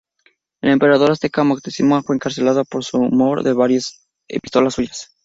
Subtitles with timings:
[0.63, 2.81] El emperador azteca Moctezuma fue encarcelado por
[3.13, 5.11] mor de varias epístolas suyas.